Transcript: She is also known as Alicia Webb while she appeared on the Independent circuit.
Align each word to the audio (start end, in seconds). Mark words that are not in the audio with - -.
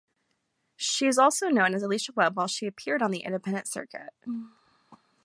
She 0.77 1.05
is 1.05 1.19
also 1.19 1.49
known 1.49 1.75
as 1.75 1.83
Alicia 1.83 2.13
Webb 2.15 2.35
while 2.35 2.47
she 2.47 2.65
appeared 2.65 3.03
on 3.03 3.11
the 3.11 3.19
Independent 3.21 3.67
circuit. 3.67 4.15